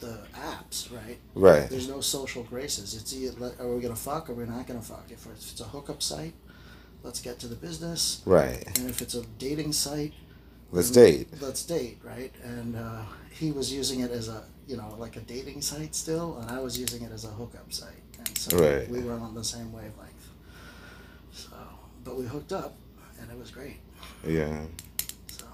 [0.00, 1.18] the apps, right?
[1.34, 1.68] Right.
[1.68, 2.94] There's no social graces.
[2.94, 5.06] It's either are we gonna fuck or we're not gonna fuck.
[5.10, 6.34] If it's a hookup site,
[7.02, 8.22] let's get to the business.
[8.26, 8.62] Right.
[8.78, 10.12] And if it's a dating site,
[10.72, 11.28] Let's date.
[11.40, 12.32] Let's date, right?
[12.44, 16.38] And uh, he was using it as a you know like a dating site still,
[16.38, 18.88] and I was using it as a hookup site, and so Right.
[18.88, 20.28] we were on the same wavelength.
[21.32, 21.50] So,
[22.04, 22.76] but we hooked up,
[23.20, 23.78] and it was great.
[24.26, 24.64] Yeah.
[25.28, 25.46] So,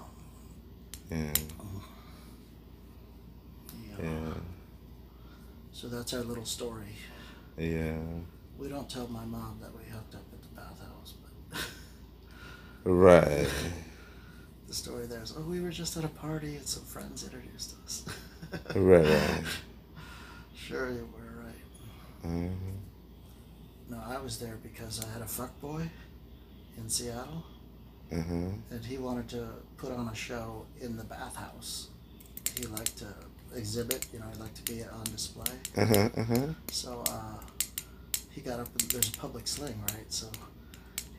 [1.09, 1.33] Yeah.
[3.99, 4.03] yeah.
[4.03, 4.33] Yeah.
[5.71, 6.95] So that's our little story.
[7.57, 7.97] Yeah.
[8.59, 11.13] We don't tell my mom that we hooked up at the bathhouse,
[11.51, 11.61] but
[12.91, 13.47] Right.
[14.67, 17.75] The story there is, oh, we were just at a party and some friends introduced
[17.85, 18.05] us.
[18.75, 19.03] Right.
[19.05, 19.43] Right.
[20.55, 22.25] Sure, you were right.
[22.25, 22.55] Mhm.
[23.89, 25.89] No, I was there because I had a fuck boy
[26.77, 27.43] in Seattle,
[28.11, 28.59] Mhm.
[28.71, 29.47] and he wanted to
[29.77, 31.87] put on a show in the bathhouse.
[32.57, 33.07] He liked to
[33.55, 35.53] exhibit, you know, he liked to be on display.
[35.77, 36.09] Uh-huh.
[36.17, 36.47] Uh-huh.
[36.71, 37.39] So uh,
[38.31, 40.05] he got up and there's a public sling, right?
[40.11, 40.27] So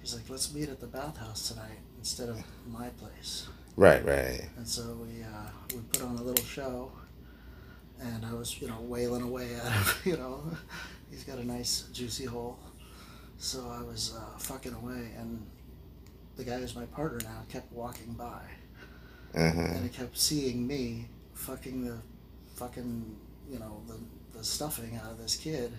[0.00, 3.48] he's like, let's meet at the bathhouse tonight instead of my place.
[3.76, 4.04] Right.
[4.04, 4.48] Right.
[4.56, 6.90] And so we uh, we put on a little show,
[8.00, 9.84] and I was you know wailing away at him.
[10.04, 10.42] You know,
[11.10, 12.58] he's got a nice juicy hole.
[13.38, 15.46] So I was uh, fucking away, and
[16.36, 18.42] the guy who's my partner now kept walking by,
[19.34, 19.60] Uh-huh.
[19.60, 21.98] and he kept seeing me fucking the
[22.56, 23.16] fucking
[23.48, 23.94] you know the
[24.36, 25.72] the stuffing out of this kid,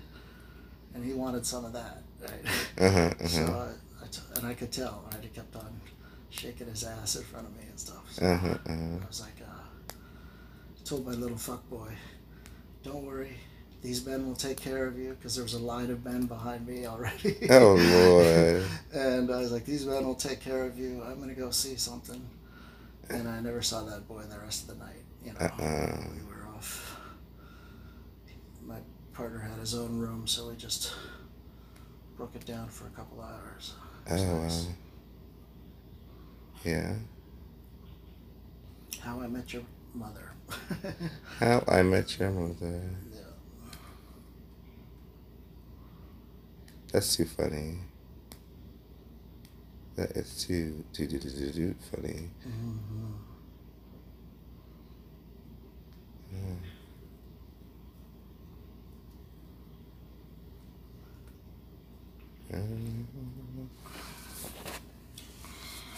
[0.94, 2.46] and he wanted some of that, right?
[2.88, 3.28] Uh-huh.
[3.28, 3.68] So Uh-huh.
[4.10, 5.22] I, I t- and I could tell, right?
[5.24, 5.82] He kept on
[6.30, 8.04] shaking his ass in front of me and stuff.
[8.12, 8.48] So Uh-huh.
[8.48, 8.74] Uh-huh.
[9.04, 9.94] I was like, uh,
[10.86, 11.92] told my little fuck boy,
[12.84, 13.38] don't worry,
[13.82, 16.68] these men will take care of you because there was a line of men behind
[16.68, 17.38] me already.
[17.50, 18.64] Oh Lord.
[18.94, 21.04] and I was like, these men will take care of you.
[21.06, 22.22] I'm gonna go see something.
[23.10, 25.04] And I never saw that boy the rest of the night.
[25.26, 26.04] You know, Uh-uh.
[26.16, 26.98] we were off.
[28.66, 28.78] My
[29.14, 30.94] partner had his own room, so we just
[32.18, 33.74] broke it down for a couple hours.
[34.10, 34.68] Was Oh nice.
[34.68, 34.76] wow.
[36.64, 36.96] Yeah.
[39.02, 40.32] How I Met Your Mother.
[41.40, 42.82] How I Met Your Mother.
[43.14, 43.22] yeah.
[46.92, 47.80] That's too funny.
[49.96, 52.30] That is too too too too, too, too funny.
[52.48, 53.14] Mm-hmm.
[62.54, 63.79] Mm-hmm.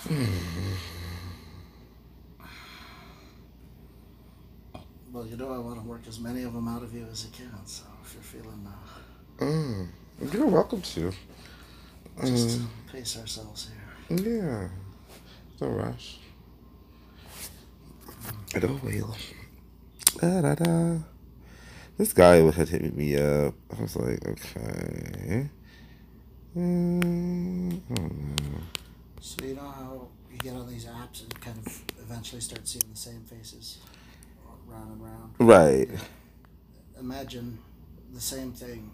[5.12, 7.28] Well, you know I want to work as many of them out of you as
[7.32, 7.66] I can.
[7.66, 9.88] So if you're feeling, uh, Mm.
[10.32, 11.12] You're welcome to.
[12.22, 12.68] just Mm.
[12.92, 14.18] pace ourselves here.
[14.18, 14.70] Yeah.
[15.60, 16.20] No rush.
[18.56, 19.16] I don't wheel.
[20.20, 21.00] Da, da, da.
[21.98, 23.54] This guy had hit me up.
[23.78, 25.50] I was like, okay.
[26.56, 28.62] Mm, I don't know.
[29.24, 32.86] So you know how you get on these apps and kind of eventually start seeing
[32.92, 33.78] the same faces
[34.68, 35.34] round and round.
[35.40, 35.88] Right.
[37.00, 37.60] Imagine
[38.14, 38.92] the same thing,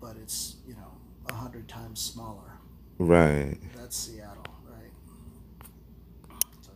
[0.00, 0.92] but it's you know
[1.28, 2.58] a hundred times smaller.
[2.98, 3.56] Right.
[3.76, 4.90] That's Seattle, right?
[6.60, 6.72] So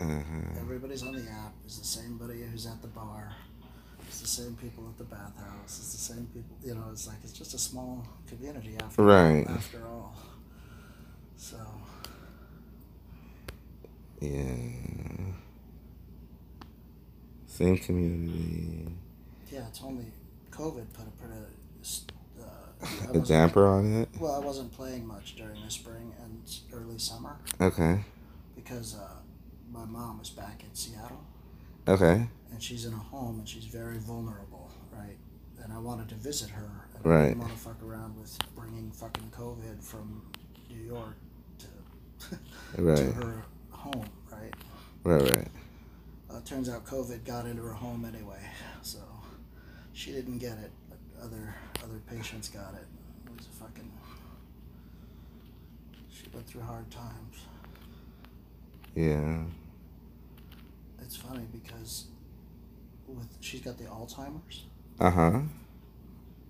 [0.00, 0.58] Uh-huh.
[0.60, 1.52] everybody's on the app.
[1.66, 3.34] It's the same buddy who's at the bar.
[4.06, 5.78] It's the same people at the bathhouse.
[5.78, 6.56] It's the same people.
[6.64, 9.46] You know, it's like it's just a small community after Right.
[9.46, 10.16] after all.
[11.36, 11.58] So
[14.20, 14.34] Yeah.
[17.46, 18.86] Same community.
[19.50, 20.06] yeah, it's only
[20.50, 21.34] COVID put a pretty.
[22.40, 24.08] Uh, I A damper on it.
[24.20, 26.42] Well, I wasn't playing much during the spring and
[26.72, 28.00] early summer Okay.
[28.54, 29.08] because uh,
[29.72, 31.24] my mom is back in Seattle
[31.88, 32.28] Okay.
[32.52, 35.16] and she's in a home and she's very vulnerable, right?
[35.64, 36.70] And I wanted to visit her.
[36.94, 37.28] And I Right.
[37.28, 40.22] didn't want to fuck around with bringing fucking COVID from
[40.70, 41.16] New York
[41.58, 42.36] to,
[42.76, 43.42] to her
[43.92, 44.54] home, right?
[45.04, 45.22] Right.
[45.36, 45.48] Right.
[46.30, 48.40] Uh, turns out COVID got into her home anyway,
[48.82, 48.98] so
[49.92, 52.86] she didn't get it, but other other patients got it.
[53.26, 53.90] It was a fucking.
[56.10, 57.36] She went through hard times.
[58.94, 59.44] Yeah.
[61.00, 62.06] It's funny because
[63.06, 64.64] with she's got the Alzheimer's,
[65.00, 65.40] Uh huh.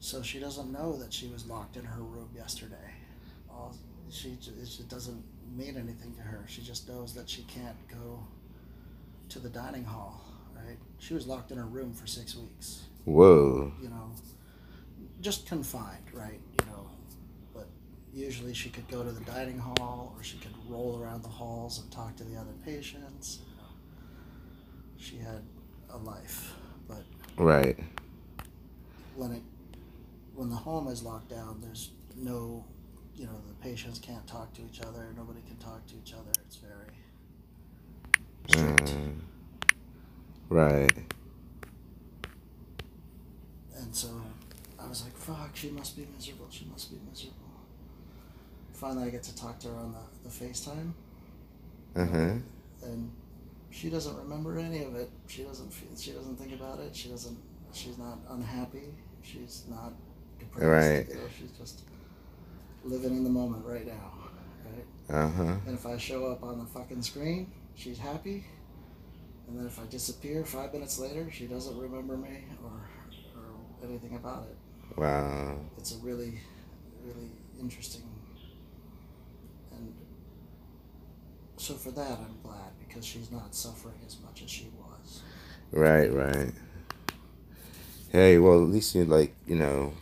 [0.01, 2.95] so she doesn't know that she was locked in her room yesterday.
[4.11, 5.22] She it just doesn't
[5.56, 6.44] mean anything to her.
[6.48, 8.20] She just knows that she can't go
[9.30, 10.24] to the dining hall.
[10.54, 10.78] Right?
[10.98, 12.82] She was locked in her room for six weeks.
[13.04, 13.72] Whoa.
[13.82, 14.11] You know,
[15.20, 16.04] just confined.
[16.12, 16.40] Right?
[16.61, 16.90] You know,
[17.54, 17.66] but
[18.12, 21.80] usually she could go to the dining hall or she could roll around the halls
[21.80, 23.38] and talk to the other patients.
[23.48, 23.68] You know.
[24.96, 25.42] She had
[25.90, 26.54] a life,
[26.88, 27.04] but
[27.36, 27.78] Right.
[29.16, 29.42] when it
[30.34, 32.64] when the home is locked down, there's no,
[33.18, 35.06] you know, the patients can't talk to each other.
[35.16, 36.30] Nobody can talk to each other.
[36.46, 36.94] It's very
[38.48, 38.84] strict.
[38.96, 39.14] Mm.
[40.48, 40.92] Right.
[43.76, 44.08] And so
[44.78, 46.46] I was like, "Fuck, she must be miserable.
[46.50, 47.36] She must be miserable."
[48.72, 50.92] Finally, I get to talk to her on the, the FaceTime,
[51.96, 52.34] Uh huh.
[52.84, 53.10] and
[53.70, 55.10] she doesn't remember any of it.
[55.26, 55.88] She doesn't feel.
[55.98, 56.94] She doesn't think about it.
[56.94, 57.36] She doesn't.
[57.72, 58.94] She's not unhappy.
[59.22, 59.92] She's not
[60.38, 60.66] depressed.
[60.66, 61.08] Right.
[61.08, 61.82] You know, she's just
[62.89, 64.12] living in the moment right now.
[64.64, 65.16] Right.
[65.16, 65.57] Uh huh.
[65.66, 68.45] And if I show up on the fucking screen, she's happy.
[69.47, 74.14] And then if I disappear five minutes later, she doesn't remember me or, or anything
[74.16, 74.57] about it.
[74.99, 75.59] Wow.
[75.78, 76.41] It's a really,
[77.03, 78.03] really interesting.
[79.72, 79.95] And
[81.57, 85.22] so for that, I'm glad because she's not suffering as much as she was.
[85.72, 86.12] Right.
[86.12, 86.53] Right.
[88.11, 89.93] Hey, well, at least you like you know,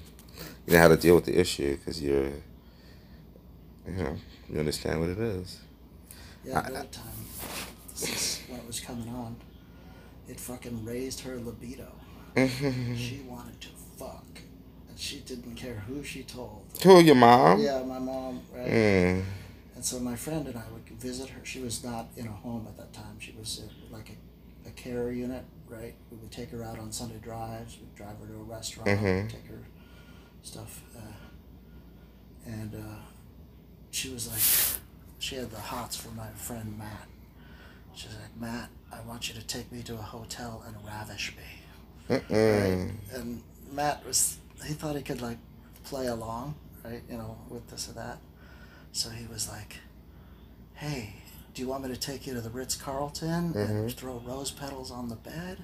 [0.67, 2.31] you know how to deal with the issue because you're,
[3.87, 4.17] you know,
[4.49, 5.61] you understand what it is.
[6.45, 7.25] Yeah, I- other time,
[7.91, 9.37] this is when it was coming on,
[10.29, 11.91] it fucking raised her libido.
[12.37, 13.69] She wanted to
[13.99, 14.25] fuck.
[14.89, 16.65] And she didn't care who she told.
[16.83, 17.61] Who your mom?
[17.61, 18.67] Yeah, my mom, right?
[18.69, 19.25] Mm.
[19.75, 21.41] And so my friend and I would visit her.
[21.45, 23.19] She was not in a home at that time.
[23.19, 25.95] She was in like a, a care unit, right?
[26.11, 27.79] We would take her out on Sunday drives.
[27.79, 29.31] We'd drive her to a restaurant, Mhm.
[29.31, 29.63] take her
[30.43, 30.83] stuff.
[30.97, 31.01] Uh,
[32.47, 32.99] and uh,
[33.91, 34.81] she was like,
[35.19, 37.09] she had the hots for my friend Matt.
[37.95, 42.17] She's like, Matt, I want you to take me to a hotel and ravish me.
[42.17, 42.91] Mm-mm.
[43.15, 45.39] And Matt was, he thought he could like
[45.85, 47.03] play along, right?
[47.11, 48.19] You know, with this or that.
[48.93, 49.79] So he was like,
[50.75, 51.15] hey,
[51.55, 54.91] do you want me to take you to the Ritz Carlton and throw rose petals
[54.91, 55.59] on the bed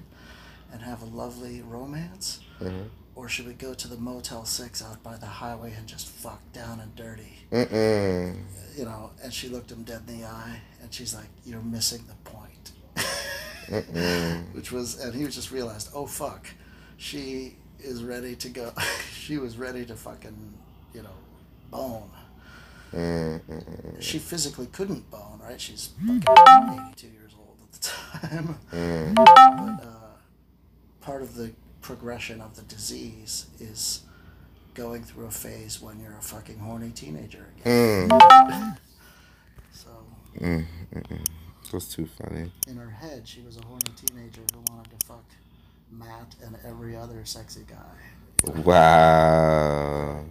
[0.71, 2.39] and have a lovely romance?
[2.59, 2.89] Mhm.
[3.15, 6.41] Or should we go to the Motel 6 out by the highway and just fuck
[6.51, 7.37] down and dirty?
[7.51, 8.37] Mm-mm.
[8.75, 12.03] You know, and she looked him dead in the eye and she's like, you're missing
[12.07, 12.71] the point.
[14.53, 16.47] Which was, and he just realized, oh fuck,
[16.97, 18.71] she is ready to go.
[19.13, 20.53] she was ready to fucking,
[20.95, 21.09] you know,
[21.69, 22.09] bone.
[22.93, 25.59] Mm, mm, mm, She physically couldn't bone, right?
[25.61, 27.89] She's fucking 82 years old at the
[28.27, 28.57] time.
[28.71, 29.15] mm.
[29.15, 29.87] But uh,
[31.01, 31.51] part of the
[31.83, 34.01] progression of the disease is
[34.73, 38.09] going through a phase when you're a fucking horny teenager again.
[38.09, 38.77] Mm,
[39.73, 39.89] So
[40.39, 40.65] mm,
[40.95, 41.19] mm.
[41.71, 42.51] That's too funny.
[42.67, 45.23] in her head, she was a horny teenager who wanted to fuck
[45.91, 48.53] Matt and every other sexy guy.
[48.63, 50.23] Wow.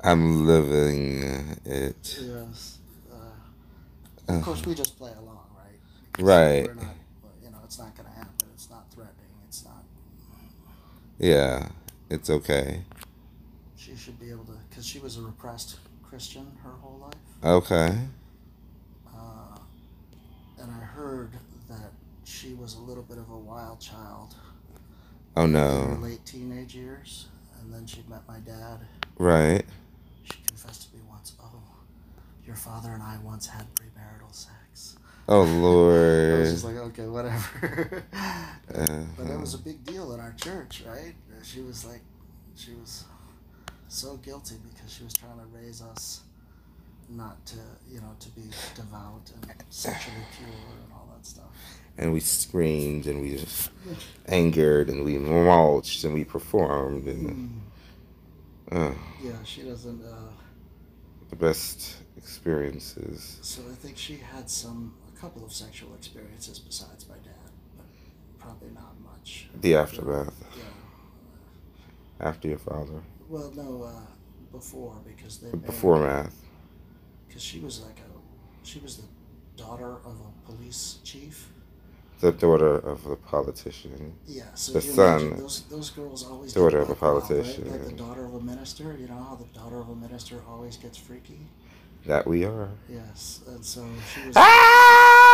[0.00, 2.18] I'm living it.
[2.20, 2.78] Yes.
[3.12, 5.78] Uh, of course, we just play along, right?
[6.12, 6.66] 'Cause Right.
[6.66, 6.94] We're not,
[7.42, 8.48] you know, it's not going to happen.
[8.54, 9.16] It's not threatening.
[9.48, 9.82] It's not.
[11.24, 11.68] Yeah,
[12.10, 12.82] it's okay.
[13.76, 17.14] She should be able to, because she was a repressed Christian her whole life.
[17.42, 17.96] Okay.
[19.08, 19.56] Uh,
[20.60, 21.30] and I heard
[21.70, 21.92] that
[22.24, 24.34] she was a little bit of a wild child
[25.34, 25.98] Oh in her no.
[26.02, 27.28] late teenage years.
[27.58, 28.80] And then she met my dad.
[29.16, 29.64] Right.
[30.24, 31.62] She confessed to me once, oh,
[32.44, 34.52] your father and I once had premarital sex.
[35.28, 36.34] Oh lord.
[36.34, 38.04] I was just like, okay, whatever.
[38.12, 41.14] Uh, but that was a big deal in our church, right?
[41.42, 42.00] She was like,
[42.56, 43.04] she was
[43.88, 46.22] so guilty because she was trying to raise us
[47.08, 47.56] not to,
[47.90, 48.42] you know, to be
[48.74, 51.44] devout and sexually pure and all that stuff.
[51.98, 53.38] and we screamed and we
[54.26, 57.60] angered and we mulched and we performed and
[58.72, 58.90] uh,
[59.22, 60.02] Yeah, she doesn't.
[60.04, 60.30] Uh,
[61.30, 63.38] the best experiences.
[63.42, 67.86] so I think she had some, a couple of sexual experiences besides my dad, but
[68.38, 69.48] probably not much.
[69.60, 70.64] The aftermath Yeah.
[72.28, 73.02] after your father.
[73.28, 74.06] Well, no, uh,
[74.52, 76.36] before because they Before math.
[77.26, 79.08] because she was like a, she was the
[79.56, 81.50] daughter of a police chief.
[82.20, 84.14] The daughter of a politician.
[84.26, 87.28] Yeah, so The you son, imagine those those girls always daughter of a wild, right?
[87.28, 87.70] politician.
[87.70, 88.96] Like the daughter of a minister.
[88.98, 91.40] You know how the daughter of a minister always gets freaky.
[92.06, 92.68] That we are.
[92.88, 94.36] Yes, and so she was.
[94.36, 95.32] Ah,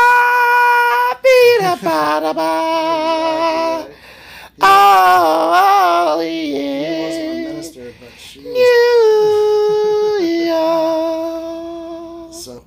[1.21, 1.57] beat.
[1.57, 3.89] Exactly right.
[4.63, 8.57] Oh, He wasn't a minister, but she was.
[12.33, 12.65] So,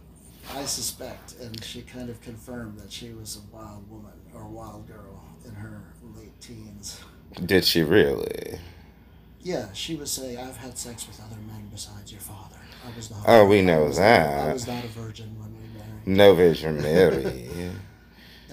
[0.54, 4.88] I suspect, and she kind of confirmed that she was a wild woman or wild
[4.88, 5.82] girl in her
[6.16, 7.00] late teens.
[7.46, 8.60] Did she really?
[9.42, 12.58] Yeah, she was saying, "I've had sex with other men besides your father.
[12.86, 14.50] I was not." Oh, we know that.
[14.50, 17.50] I was not a virgin when we married." No Vision Mary.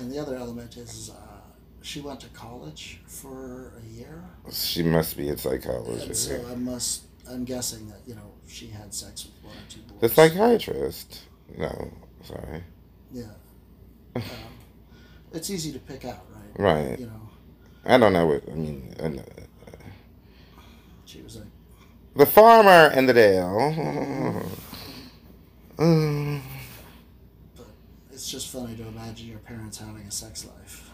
[0.00, 1.40] And the other element is, uh,
[1.82, 6.28] she went to college for a year, she must be a and psychologist.
[6.28, 7.02] so I must.
[7.28, 10.00] I'm guessing that you know she had sex with one or two boys.
[10.00, 11.20] The psychiatrist.
[11.56, 12.64] No, sorry.
[13.12, 13.24] Yeah.
[14.16, 14.22] Um,
[15.32, 16.24] it's easy to pick out,
[16.56, 16.88] right?
[16.88, 16.98] Right.
[16.98, 17.28] You know,
[17.84, 18.94] I don't know what I mean.
[19.02, 19.24] I know.
[21.04, 21.46] she was like,
[22.16, 24.42] The farmer and the Dale.
[25.76, 26.40] Mm.
[27.56, 27.66] but
[28.12, 30.90] it's just funny to imagine your parents having a sex life.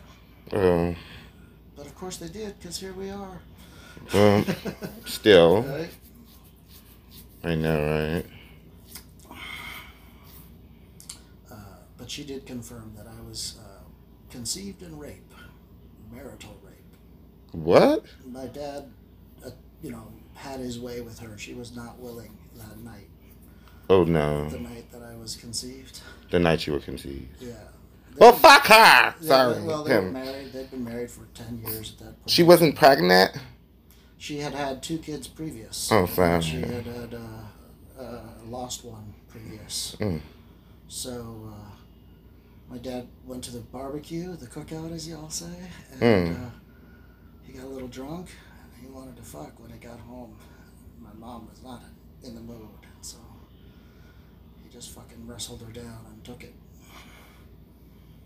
[0.53, 0.97] Um,
[1.75, 3.41] But of course they did, because here we are.
[4.15, 4.45] um,
[5.07, 5.91] still, Right?
[7.43, 7.79] I know,
[8.15, 8.27] right?
[11.51, 11.55] Uh,
[11.97, 13.83] but she did confirm that I was uh,
[14.31, 15.33] conceived in rape,
[16.13, 16.75] marital rape.
[17.53, 18.05] What?
[18.27, 18.91] My dad,
[19.45, 19.51] uh,
[19.83, 21.37] you know, had his way with her.
[21.39, 23.09] She was not willing that night,
[23.91, 26.01] Oh no, the night that I was conceived.
[26.31, 27.41] the night you were conceived.
[27.41, 27.53] Yeah.
[28.19, 29.15] Well, fuck her.
[29.21, 30.53] Sorry, Well, they were married.
[30.53, 32.31] They'd been married for ten years at that point.
[32.31, 33.33] She wasn't pregnant.
[34.19, 35.91] She had had two kids previous.
[35.93, 36.41] Oh, fine.
[36.41, 39.95] She had had uh, uh, lost one previous.
[40.01, 40.21] Mm.
[40.89, 41.71] So uh,
[42.71, 45.53] my dad went to the barbecue, the cookout, as y'all say,
[45.93, 46.01] and
[46.35, 46.47] Mm.
[46.47, 46.51] uh,
[47.43, 48.29] he got a little drunk.
[48.81, 50.37] He wanted to fuck when he got home.
[51.01, 51.83] My mom was not
[52.25, 52.69] in the mood,
[53.01, 53.19] so
[54.63, 56.55] he just fucking wrestled her down and took it.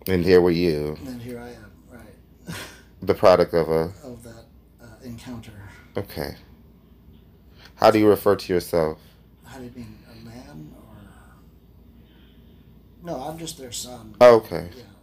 [0.06, 2.56] And here were you, And here I am, right,
[3.02, 3.92] the product of a.
[4.02, 4.44] of that
[4.80, 5.52] uh, encounter.
[5.96, 6.36] Okay.
[7.74, 8.98] How do you refer to yourself?
[9.44, 10.96] How do you mean, a man or?
[13.02, 14.14] No, I'm just their son.
[14.20, 14.56] Oh, okay.
[14.56, 14.76] Yeah, I'm just.
[14.76, 14.99] Yeah, I'm not.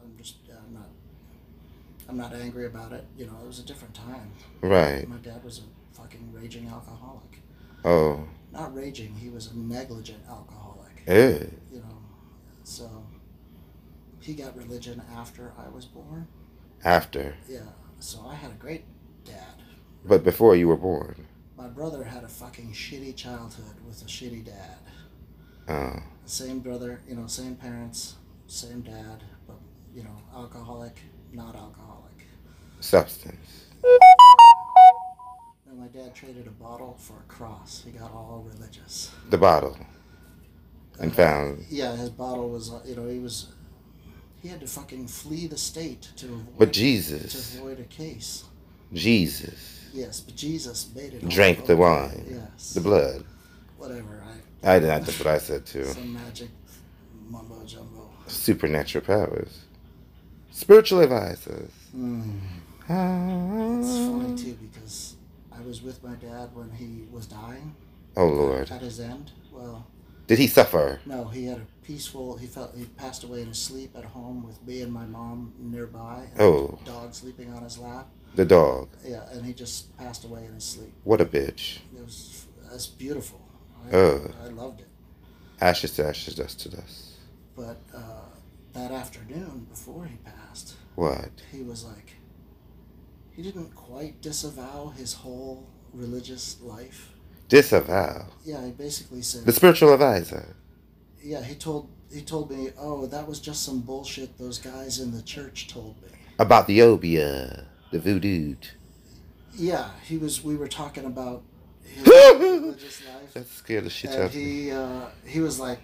[2.09, 3.05] I'm not angry about it.
[3.17, 4.31] You know, it was a different time.
[4.61, 5.07] Right.
[5.07, 7.41] My dad was a fucking raging alcoholic.
[7.83, 8.27] Oh.
[8.51, 9.13] Not raging.
[9.15, 11.03] He was a negligent alcoholic.
[11.07, 11.51] Ew.
[11.71, 12.01] You know,
[12.63, 13.05] so
[14.19, 16.27] he got religion after I was born.
[16.83, 17.35] After.
[17.47, 17.61] Yeah,
[17.99, 18.83] so I had a great
[19.23, 19.63] dad.
[20.05, 21.27] But before you were born.
[21.57, 24.77] My brother had a fucking shitty childhood with a shitty dad.
[25.67, 26.01] Oh.
[26.25, 28.15] Same brother, you know, same parents,
[28.47, 29.59] same dad, but
[29.93, 30.99] you know, alcoholic,
[31.31, 31.96] not alcoholic.
[32.79, 33.65] Substance.
[35.69, 37.83] And my dad traded a bottle for a cross.
[37.85, 39.11] He got all religious.
[39.29, 39.77] The bottle.
[40.99, 41.65] And found.
[41.69, 43.47] Yeah, his bottle was, uh, you know, he was,
[44.41, 48.43] he had to fucking flee the state to avoid, But to avoid a case.
[48.93, 51.27] Jesus Yes, but Jesus made it.
[51.27, 52.73] drank the wine, Yes.
[52.73, 53.23] the blood.
[53.77, 54.23] Whatever.
[54.63, 54.89] I I did.
[54.89, 55.85] That's what I said too.
[55.85, 56.49] some magic
[57.29, 58.09] mumbo jumbo.
[58.27, 59.61] Supernatural powers.
[60.51, 61.71] Spiritual advisors.
[61.95, 62.39] Mm.
[62.89, 63.79] Ah.
[63.79, 65.15] It's funny too because
[65.51, 67.75] I was with my dad when he was dying
[68.15, 68.71] Oh Lord.
[68.71, 69.31] at his end.
[69.51, 69.87] Well,
[70.27, 70.99] Did he suffer?
[71.05, 72.37] no, he had a peaceful.
[72.37, 75.53] He felt he passed away in his sleep at home with me and my mom
[75.57, 76.27] nearby.
[76.33, 76.79] And Oh.
[76.83, 78.07] the dog sleeping on his lap.
[78.35, 78.89] The dog.
[79.05, 80.93] Yeah, and he just passed away in his sleep.
[81.03, 81.79] What a bitch.
[81.97, 83.39] It was that's beautiful.
[83.91, 84.33] I, Ugh.
[84.43, 84.87] I loved it.
[85.61, 87.13] Ashes to ashes, dust to dust.
[87.55, 88.25] But uh,
[88.73, 91.31] that afternoon before he passed, What?
[91.51, 92.13] he was like,
[93.37, 97.13] he didn't quite disavow his whole religious life.
[97.47, 98.25] Disavow.
[98.43, 100.55] Yeah, he basically said, The spiritual advisor.
[101.23, 105.11] yeah, he told he told me, oh, that was just some bullshit those guys in
[105.11, 106.07] the church told me.
[106.39, 107.65] About the obeah.
[107.91, 108.55] The voodoo.
[109.53, 110.43] Yeah, he was.
[110.43, 111.43] We were talking about
[111.83, 114.41] his religious life, That scared the shit out of me.
[114.43, 115.79] he uh, he was like,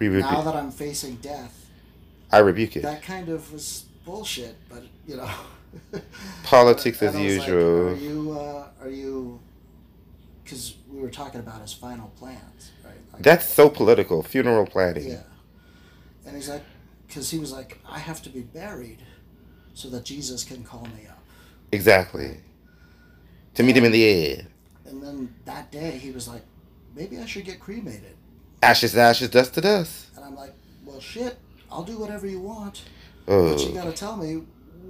[0.00, 1.66] now that I'm facing death,
[2.32, 2.82] I rebuke it.
[2.82, 4.56] that kind of was bullshit.
[4.68, 5.30] But you know,
[6.42, 7.88] Politics as was like, usual.
[7.88, 8.32] are you?
[8.38, 9.40] Uh, are you?
[10.42, 12.94] Because we were talking about his final plans, right?
[13.12, 14.22] Like, That's so political.
[14.22, 15.08] Funeral planning.
[15.08, 15.22] yeah.
[16.26, 16.62] And he's like,
[17.06, 18.98] because he was like, I have to be buried,
[19.74, 21.18] so that Jesus can call me up.
[21.72, 22.38] Exactly.
[23.54, 24.46] To meet him in the air.
[24.86, 26.42] And then that day, he was like,
[26.94, 28.16] maybe I should get cremated.
[28.62, 30.06] Ashes to ashes, dust to dust.
[30.16, 30.52] And I'm like,
[30.84, 31.36] well, shit,
[31.70, 32.82] I'll do whatever you want,
[33.28, 33.52] Oh.
[33.54, 34.42] but you gotta tell me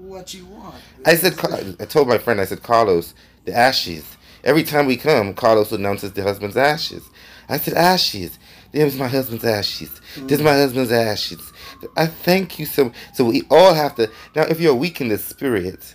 [0.08, 0.76] what you want.
[1.04, 1.34] I said,
[1.80, 4.04] I told my friend, I said, Carlos, the ashes.
[4.42, 7.08] Every time we come, Carlos announces the husband's ashes.
[7.48, 8.38] I said, ashes.
[8.72, 10.00] There's my husband's ashes.
[10.16, 11.52] There's my husband's ashes.
[11.96, 12.92] I thank you so.
[13.12, 14.10] So we all have to.
[14.34, 15.94] Now, if you're weak in the spirit,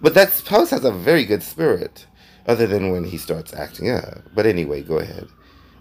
[0.00, 2.06] but that spouse has a very good spirit,
[2.46, 4.22] other than when he starts acting up.
[4.34, 5.26] But anyway, go ahead.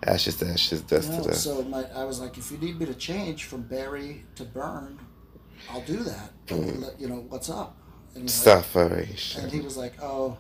[0.04, 1.44] Ashes to ashes, dust No, to dust.
[1.44, 5.00] so my, I was like, if you need me to change from bury to burn,
[5.70, 6.32] I'll do that.
[6.48, 7.00] Mm.
[7.00, 7.78] you know what's up.
[8.14, 8.66] And, like,
[9.38, 10.38] and he was like, oh,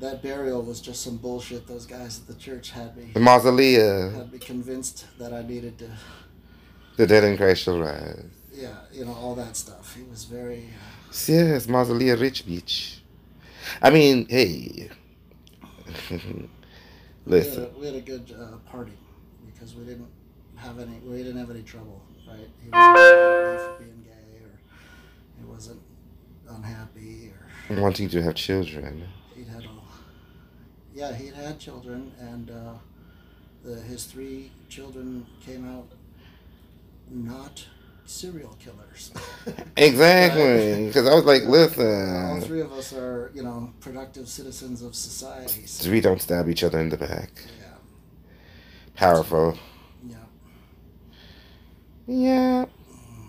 [0.00, 1.66] that burial was just some bullshit.
[1.66, 4.14] Those guys at the church had me The mausoleum.
[4.14, 5.90] had me convinced that I needed to,
[6.96, 8.24] The dead in Christ shall rise.
[8.52, 9.94] yeah, you know, all that stuff.
[9.94, 10.64] He was very.
[10.68, 13.02] Uh, Yes, Mausolea Rich Beach.
[13.82, 14.88] I mean, hey.
[16.10, 16.48] we, had
[17.26, 18.92] Listen, a, we had a good uh, party
[19.46, 20.08] because we didn't
[20.56, 20.98] have any.
[21.04, 22.48] We didn't have any trouble, right?
[22.62, 24.07] He wasn't mad at me for being gay, or he
[25.58, 25.82] wasn't
[26.48, 27.32] unhappy,
[27.68, 29.02] or wanting to have children.
[29.34, 29.82] he'd had all.
[30.94, 32.74] Yeah, he'd had children, and uh,
[33.64, 35.88] the, his three children came out
[37.10, 37.66] not
[38.04, 39.10] serial killers.
[39.76, 40.86] Exactly.
[40.86, 42.24] Because I was like, listen.
[42.26, 45.66] All three of us are, you know, productive citizens of society.
[45.66, 47.30] So, We don't stab each other in the back.
[47.60, 47.74] yeah,
[48.94, 49.58] Powerful.
[50.06, 50.16] yeah.
[52.06, 52.64] Yeah.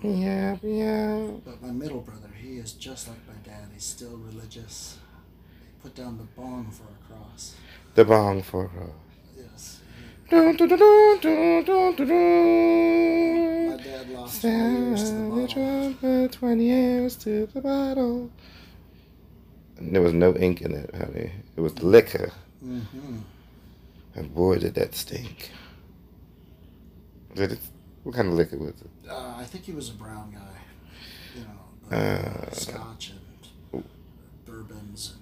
[0.02, 1.28] Yeah, yeah.
[1.44, 3.70] But my middle brother, he is just like my dad.
[3.74, 4.98] He's still religious.
[5.62, 7.56] He put down the bong for a cross.
[7.96, 8.92] The bong for her.
[9.38, 9.82] Yes.
[10.30, 16.30] Dun, dun, dun, dun, dun, dun, dun, My dad lost 20 years to the bottle.
[16.30, 18.32] 20 years to the bottle.
[19.78, 21.32] And there was no ink in it, honey.
[21.58, 22.32] It was liquor.
[22.64, 23.18] Mm-hmm.
[24.16, 25.52] And boy, did that stink.
[27.36, 27.60] Did it?
[28.04, 29.10] What kind of liquor was it?
[29.10, 30.58] Uh, I think he was a brown guy.
[31.36, 33.12] You know, Uh, scotch
[33.74, 33.84] and
[34.46, 35.14] bourbons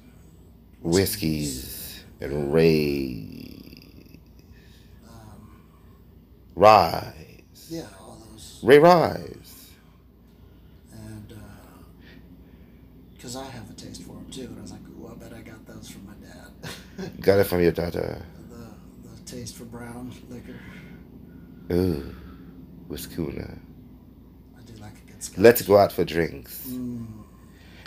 [0.84, 4.19] and Whiskeys and Ray.
[5.09, 5.61] Um,
[6.55, 7.67] Rise.
[7.69, 8.59] yeah, all those.
[8.63, 9.71] Ray Rise.
[10.93, 11.34] And
[13.13, 15.34] because I have a taste for them too, and I was like, "Ooh, I bet
[15.34, 18.21] I got those from my dad." Got it from your daughter.
[18.49, 20.59] the the taste for brown liquor.
[21.71, 22.13] Ooh.
[22.90, 23.60] Wiskuna.
[24.58, 25.38] I do like a good scotch.
[25.38, 26.68] Let's go out for drinks.
[26.68, 27.08] Mm,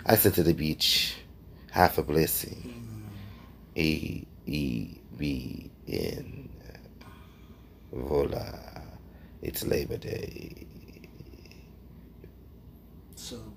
[0.05, 1.15] I said to the beach,
[1.71, 2.61] half a blessing.
[2.65, 3.77] mm.
[3.77, 6.49] A E B N.
[7.91, 8.59] Voila.
[9.41, 10.67] It's Labor Day.
[13.15, 13.41] So